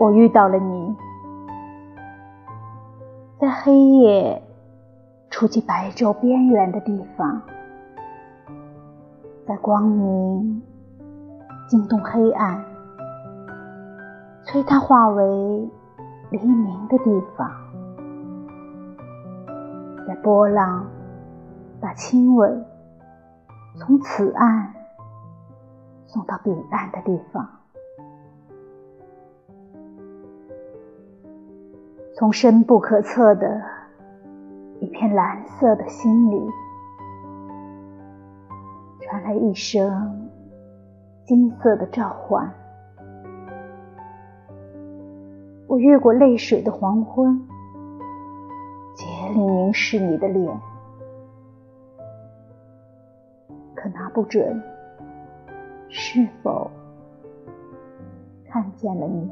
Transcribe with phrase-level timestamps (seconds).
[0.00, 0.96] 我遇到了你，
[3.38, 4.42] 在黑夜
[5.28, 7.42] 触及白昼边缘的地方，
[9.46, 10.62] 在光明
[11.68, 12.64] 惊动黑暗，
[14.42, 15.70] 催它化为
[16.30, 17.50] 黎明的地方，
[20.08, 20.86] 在波浪
[21.78, 22.64] 把亲吻
[23.76, 24.72] 从此岸
[26.06, 27.46] 送到彼岸的地方。
[32.14, 33.62] 从深不可测的
[34.80, 36.50] 一片蓝色的心里，
[39.00, 40.28] 传来一声
[41.24, 42.52] 金色的召唤。
[45.66, 47.40] 我越过泪水的黄昏，
[48.94, 50.60] 竭力凝视你的脸，
[53.74, 54.60] 可拿不准
[55.88, 56.70] 是否
[58.48, 59.30] 看见了你。